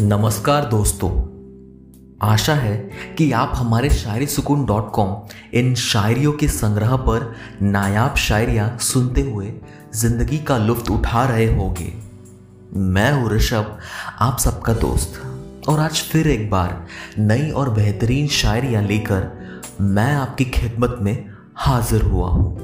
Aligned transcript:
नमस्कार 0.00 0.64
दोस्तों। 0.64 1.10
आशा 2.22 2.54
है 2.54 2.76
कि 3.18 3.32
आप 3.32 3.52
हमारे 3.56 3.90
शायरी 3.90 4.26
सुकून 4.26 4.64
डॉट 4.66 4.90
कॉम 4.92 5.14
इन 5.54 5.74
शायरियों 5.74 6.32
के 6.32 6.48
संग्रह 6.48 6.96
पर 6.96 7.34
नायाब 7.62 8.14
शायरियाँ 8.14 8.78
सुनते 8.78 9.20
हुए 9.20 9.52
ज़िंदगी 9.94 10.38
का 10.38 10.58
लुफ्त 10.58 10.90
उठा 10.90 11.24
रहे 11.24 11.46
होंगे। 11.56 11.92
मैं 12.76 13.12
हूँ 13.12 13.30
ऋषभ, 13.30 13.78
आप 14.20 14.38
सबका 14.38 14.72
दोस्त। 14.72 15.20
और 15.68 15.80
आज 15.80 15.92
फिर 15.92 16.28
एक 16.28 16.50
बार 16.50 16.86
नई 17.18 17.50
और 17.50 17.70
बेहतरीन 17.70 18.28
शायरियाँ 18.28 18.82
लेकर 18.82 19.30
मैं 19.80 20.14
आपकी 20.14 20.44
खिदमत 20.44 20.98
में 21.00 21.30
हाजिर 21.56 22.02
हुआ 22.02 22.30
हूँ। 22.30 22.56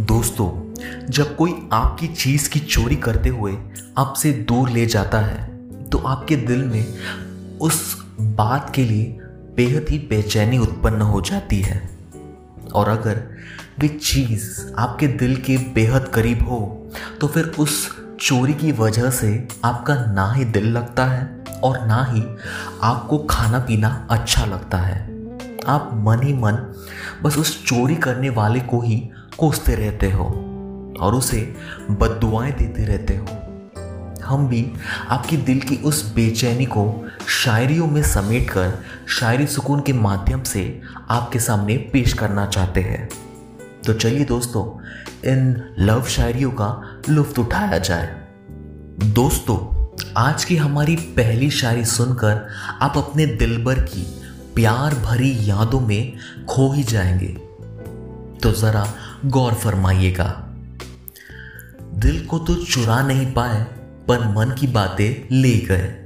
दोस्तों, 0.00 0.74
जब 1.06 1.36
कोई 1.36 1.68
आपकी 1.72 2.08
चीज़ 2.08 2.50
की 2.50 2.60
चोरी 2.60 2.96
करते 2.96 3.28
हुए 3.28 3.58
आपसे 3.98 4.32
दूर 4.32 4.70
ले 4.70 4.86
जाता 4.86 5.20
है 5.20 5.51
आपके 6.06 6.36
दिल 6.36 6.64
में 6.64 7.58
उस 7.60 7.96
बात 8.20 8.72
के 8.74 8.84
लिए 8.84 9.18
बेहद 9.56 9.86
ही 9.90 9.98
बेचैनी 9.98 10.58
उत्पन्न 10.58 11.02
हो 11.02 11.20
जाती 11.20 11.60
है। 11.60 11.80
और 12.74 12.88
अगर 12.88 13.22
वे 13.78 13.88
चीज़ 13.88 14.50
आपके 14.78 15.06
दिल 15.06 15.36
के 15.36 15.56
बेहद 15.74 16.08
करीब 16.08 16.42
हो 16.48 16.60
तो 17.20 17.26
फिर 17.26 17.44
उस 17.58 17.88
चोरी 18.20 18.54
की 18.54 18.72
वजह 18.72 19.10
से 19.10 19.48
आपका 19.64 19.94
ना 20.12 20.32
ही 20.32 20.44
दिल 20.44 20.66
लगता 20.68 21.04
है 21.04 21.44
और 21.64 21.86
ना 21.86 22.04
ही 22.04 22.24
आपको 22.82 23.18
खाना 23.18 23.58
पीना 23.58 23.88
अच्छा 24.10 24.44
लगता 24.44 24.78
है। 24.78 25.00
आप 25.66 25.90
मन 25.94 26.22
ही 26.22 26.32
मन 26.32 26.58
बस 27.22 27.38
उस 27.38 27.64
चोरी 27.66 27.96
करने 27.96 28.30
वाले 28.30 28.60
को 28.60 28.80
ही 28.80 28.96
कोसते 29.38 29.74
रहते 29.74 30.10
हो 30.10 30.24
और 31.00 31.14
उसे 31.14 31.54
बदुआएँ 31.90 32.52
देते 32.52 32.84
रहते 32.84 33.16
हो। 33.16 33.26
हम 34.22 34.48
भी 34.48 34.72
आपकी 35.08 35.36
दिल 35.36 35.60
की 35.60 35.76
उस 35.76 36.14
बेचैनी 36.14 36.64
को 36.64 37.08
शायरियों 37.28 37.86
में 37.86 38.02
समेट 38.02 38.50
कर 38.50 38.78
शायरी 39.08 39.46
सुकून 39.46 39.80
के 39.80 39.92
माध्यम 39.92 40.42
से 40.42 40.80
आपके 41.10 41.40
सामने 41.40 41.76
पेश 41.76 42.12
करना 42.12 42.46
चाहते 42.46 42.80
हैं। 42.80 43.08
तो 43.86 43.92
चलिए 43.92 44.24
दोस्तों, 44.24 44.82
इन 45.30 45.74
लव 45.78 46.04
शायरियों 46.04 46.50
का 46.50 47.00
लुफ्त 47.08 47.38
उठाया 47.38 47.78
जाए। 47.78 48.22
दोस्तों, 49.04 49.82
आज 50.16 50.44
की 50.44 50.56
हमारी 50.56 50.96
पहली 50.96 51.50
शायरी 51.50 51.84
सुनकर 51.84 52.48
आप 52.82 52.92
अपने 52.96 53.26
दिल 53.26 53.64
भर 53.64 53.82
की 53.82 54.22
प्यार 54.54 54.94
भरी 54.94 55.50
यादों 55.50 55.80
में 55.80 56.16
खो 56.48 56.72
ही 56.72 56.84
जाएँगे। 56.84 57.28
तो 58.42 58.52
जरा 58.52 58.94
गौर 59.24 59.54
फरमाइएगा। 59.54 60.48
दिल 61.94 62.26
को 62.26 62.38
तो 62.38 62.54
चुरा 62.54 63.02
नहीं 63.02 63.32
पाए 63.32 63.66
पर 64.08 64.20
मन 64.20 64.54
की 64.58 64.66
बातें 64.66 65.36
ले 65.40 65.58
गए। 65.58 65.98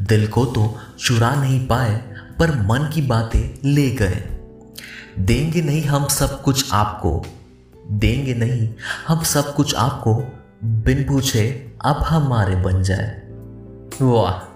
दिल 0.00 0.26
को 0.26 0.44
तो 0.44 0.78
चुरा 0.98 1.34
नहीं 1.34 1.66
पाए, 1.66 1.96
पर 2.38 2.50
मन 2.50 2.90
की 2.94 3.02
बातें 3.02 3.68
ले 3.70 3.90
गए। 3.90 4.22
देंगे 5.18 5.62
नहीं 5.62 5.82
हम 5.82 6.06
सब 6.06 6.42
कुछ 6.42 6.72
आपको, 6.72 7.26
देंगे 7.90 8.34
नहीं 8.34 8.74
हम 9.08 9.22
सब 9.22 9.54
कुछ 9.54 9.74
आपको, 9.74 10.14
बिन 10.64 11.04
पूछे 11.04 11.72
अब 11.84 11.96
हमारे 11.96 12.56
बन 12.56 12.82
जाए। 12.82 13.22
वाह! 14.02 14.48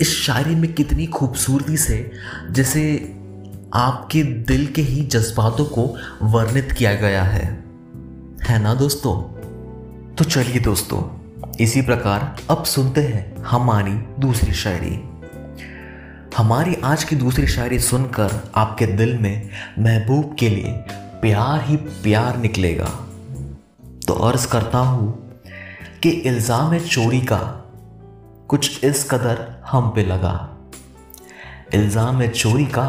इस 0.00 0.22
शायरी 0.22 0.54
में 0.54 0.72
कितनी 0.72 1.06
खूबसूरती 1.06 1.76
से 1.76 2.12
जैसे 2.50 3.12
आपके 3.74 4.22
दिल 4.22 4.66
के 4.66 4.82
ही 4.82 5.06
जज्बातों 5.06 5.64
को 5.64 5.96
वर्णित 6.22 6.72
किया 6.72 6.94
गया 6.94 7.22
है। 7.22 7.64
है 8.42 8.58
ना 8.58 8.74
दोस्तों? 8.74 9.22
तो 10.14 10.24
चलिए 10.24 10.60
दोस्तों 10.60 11.25
इसी 11.60 11.80
प्रकार 11.82 12.36
अब 12.50 12.64
सुनते 12.64 13.00
हैं 13.00 13.42
हमारी 13.42 13.92
दूसरी 14.20 14.52
शायरी। 14.52 14.94
हमारी 16.36 16.74
आज 16.84 17.04
की 17.04 17.16
दूसरी 17.16 17.46
शायरी 17.46 17.78
सुनकर 17.78 18.32
आपके 18.54 18.86
दिल 18.86 19.16
में 19.18 19.50
महबूब 19.78 20.34
के 20.38 20.48
लिए 20.48 20.72
प्यार 21.22 21.64
ही 21.64 21.76
प्यार 21.76 22.36
निकलेगा। 22.36 22.90
तो 24.06 24.14
अर्ज़ 24.28 24.48
करता 24.48 24.78
हूँ 24.78 25.40
कि 26.02 26.10
इल्ज़ाम 26.10 26.72
है 26.72 26.80
चोरी 26.80 27.20
का 27.20 27.40
कुछ 28.48 28.84
इस 28.84 29.10
कदर 29.10 29.62
हम 29.66 29.90
पे 29.90 30.04
लगा। 30.04 30.36
इल्ज़ाम 31.74 32.20
है 32.22 32.28
चोरी 32.28 32.66
का 32.66 32.88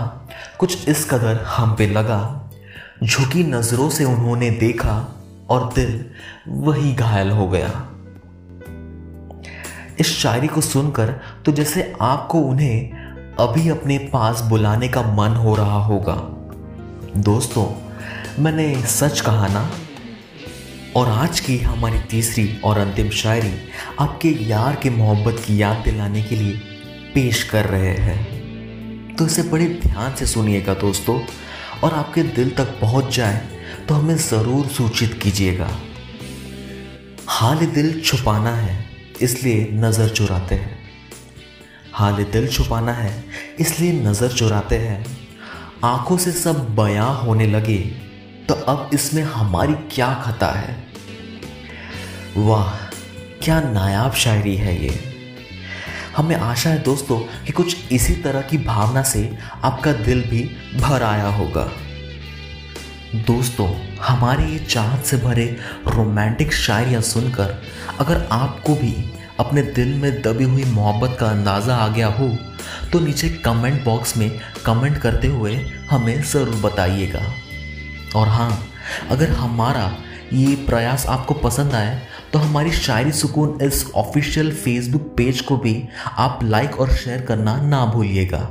कुछ 0.59 0.87
इस 0.89 1.09
कदर 1.09 1.43
हम 1.47 1.75
पे 1.75 1.87
लगा। 1.87 2.51
झुकी 3.03 3.43
नज़रों 3.43 3.89
से 3.89 4.05
उन्होंने 4.05 4.51
देखा 4.51 5.05
और 5.49 5.73
दिल 5.73 6.05
वही 6.47 6.93
घायल 6.93 7.31
हो 7.31 7.47
गया। 7.47 7.96
इस 9.99 10.17
शायरी 10.17 10.47
को 10.47 10.61
सुनकर 10.61 11.09
तो 11.45 11.51
जैसे 11.51 11.93
आपको 12.01 12.39
उन्हें 12.39 13.35
अभी 13.39 13.69
अपने 13.69 13.97
पास 13.97 14.41
बुलाने 14.41 14.87
का 14.87 15.01
मन 15.15 15.35
हो 15.35 15.55
रहा 15.55 15.83
होगा। 15.83 16.15
दोस्तों, 17.21 17.65
मैंने 18.43 18.81
सच 18.81 19.19
कहा 19.21 19.47
ना? 19.47 19.69
और 20.95 21.09
आज 21.09 21.39
की 21.39 21.57
हमारी 21.57 21.99
तीसरी 21.99 22.49
और 22.65 22.77
अंतिम 22.77 23.09
शायरी 23.09 23.53
आपके 23.99 24.29
यार 24.49 24.75
के 24.75 24.89
मोहब्बत 24.89 25.43
की 25.47 25.61
याद 25.61 25.83
दिलाने 25.85 26.23
के 26.23 26.35
लिए 26.35 26.53
पेश 27.15 27.43
कर 27.43 27.65
रहे 27.65 27.93
हैं। 27.95 29.15
तो 29.15 29.25
इसे 29.25 29.43
बड़े 29.43 29.65
ध्यान 29.83 30.15
से 30.15 30.25
सुनिएगा 30.25 30.73
दोस्तों, 30.73 31.19
और 31.83 31.93
आपके 31.93 32.23
दिल 32.23 32.49
तक 32.49 32.79
पहुँच 32.81 33.15
जाए 33.15 33.41
तो 33.87 33.95
हमें 33.95 34.15
ज़रूर 34.17 34.67
सूचित 34.67 35.19
कीजिएगा। 35.23 35.69
हाल 37.27 37.65
दिल 37.67 37.99
छुपाना 38.01 38.51
है। 38.51 38.86
इसलिए 39.21 39.67
नज़र 39.73 40.09
चुराते 40.09 40.55
हैं। 40.55 40.75
हाल 41.93 42.23
दिल 42.23 42.47
छुपाना 42.47 42.91
है, 42.91 43.23
इसलिए 43.59 43.91
नज़र 44.01 44.29
चुराते 44.29 44.77
हैं। 44.77 45.05
आँखों 45.83 46.17
से 46.17 46.31
सब 46.31 46.75
बयां 46.75 47.13
होने 47.15 47.47
लगे 47.47 47.77
तो 48.47 48.53
अब 48.53 48.89
इसमें 48.93 49.23
हमारी 49.23 49.73
क्या 49.91 50.13
खता 50.25 50.51
है? 50.51 50.75
वाह, 52.37 52.75
क्या 53.43 53.59
नायाब 53.61 54.13
शायरी 54.15 54.55
है 54.55 54.75
ये। 54.83 54.99
हमें 56.17 56.35
आशा 56.35 56.69
है 56.69 56.81
दोस्तों 56.83 57.19
कि 57.45 57.53
कुछ 57.53 57.91
इसी 57.91 58.13
तरह 58.15 58.41
की 58.41 58.57
भावना 58.57 59.03
से 59.03 59.29
आपका 59.63 59.91
दिल 59.93 60.21
भी 60.21 60.43
भर 60.75 61.03
आया 61.03 61.27
होगा। 61.29 61.69
दोस्तों, 63.15 63.67
हमारे 64.01 64.45
ये 64.45 64.57
चाहत 64.59 65.05
से 65.05 65.17
भरे 65.17 65.45
रोमांटिक 65.87 66.53
शायरियाँ 66.53 67.01
सुनकर 67.01 67.53
अगर 67.99 68.27
आपको 68.31 68.73
भी 68.75 68.93
अपने 69.39 69.61
दिल 69.61 69.93
में 69.97 70.21
दबी 70.21 70.43
हुई 70.43 70.63
मोहब्बत 70.63 71.15
का 71.19 71.27
अंदाज़ा 71.27 71.75
आ 71.75 71.87
गया 71.87 72.07
हो 72.09 72.27
तो 72.91 72.99
नीचे 72.99 73.29
कमेंट 73.45 73.83
बॉक्स 73.83 74.15
में 74.17 74.29
कमेंट 74.65 74.97
करते 74.97 75.27
हुए 75.27 75.55
हमें 75.89 76.21
ज़रूर 76.23 76.55
बताइएगा। 76.63 77.21
और 78.15 78.27
हाँ 78.27 78.51
अगर 79.11 79.29
हमारा 79.29 79.91
ये 80.33 80.55
प्रयास 80.65 81.05
आपको 81.07 81.33
पसंद 81.33 81.73
आए 81.73 82.01
तो 82.33 82.39
हमारी 82.39 82.71
शायरी 82.73 83.11
सुकून 83.11 83.57
इस 83.61 83.85
ऑफिशियल 83.95 84.51
फेसबुक 84.55 85.13
पेज 85.17 85.41
को 85.41 85.57
भी 85.57 85.81
आप 86.17 86.39
लाइक 86.43 86.79
और 86.79 86.93
शेयर 86.95 87.21
करना 87.21 87.55
ना 87.61 87.85
भूलिएगा। 87.85 88.43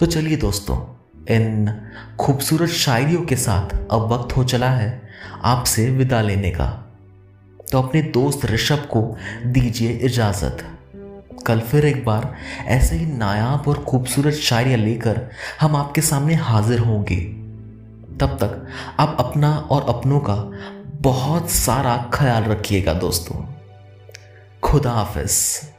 तो 0.00 0.06
चलिए 0.06 0.36
दोस्तों 0.36 0.76
इन 1.30 1.80
खूबसूरत 2.20 2.68
शायरियों 2.68 3.22
के 3.22 3.36
साथ 3.36 3.76
अब 3.90 4.12
वक्त 4.12 4.36
हो 4.36 4.44
चला 4.44 4.70
है 4.70 5.02
आपसे 5.44 5.90
विदा 5.90 6.20
लेने 6.20 6.50
का। 6.50 6.96
तो 7.72 7.82
अपने 7.82 8.02
दोस्त 8.02 8.44
ऋषभ 8.44 8.78
को 8.78 9.16
दीजिए 9.46 9.92
इजाज़त। 9.92 10.66
कल 11.46 11.60
फिर 11.60 11.86
एक 11.86 12.04
बार 12.04 12.34
ऐसे 12.66 12.96
ही 12.96 13.06
नायाब 13.06 13.68
और 13.68 13.84
खूबसूरत 13.84 14.34
शायरियाँ 14.34 14.78
लेकर 14.78 15.30
हम 15.60 15.76
आपके 15.76 16.00
सामने 16.00 16.34
हाजिर 16.34 16.78
होंगे। 16.78 17.20
तब 18.20 18.26
तक 18.26 18.66
आप 19.00 19.16
अपना 19.20 19.56
और 19.56 19.86
अपनों 19.88 20.20
का 20.20 20.52
बहुत 21.00 21.50
सारा 21.50 22.10
ख्याल 22.14 22.44
रखिएगा 22.44 22.92
दोस्तों। 22.94 23.46
खुदा 24.62 24.90
हाफिज़। 24.90 25.69